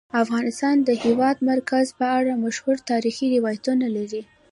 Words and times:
افغانستان 0.23 0.75
د 0.81 0.83
د 0.87 0.89
هېواد 1.03 1.37
مرکز 1.51 1.85
په 1.99 2.05
اړه 2.17 2.41
مشهور 2.45 2.77
تاریخی 2.91 3.27
روایتونه 3.35 3.85
لري. 3.97 4.21